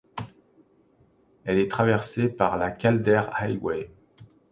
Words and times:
Elle 1.45 1.59
est 1.59 1.69
traversée 1.69 2.27
par 2.27 2.57
la 2.57 2.71
Calder 2.71 3.21
Highway. 3.33 3.91